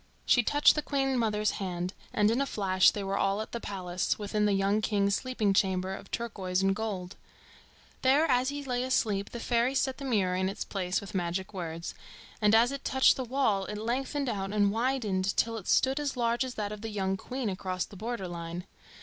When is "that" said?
16.55-16.71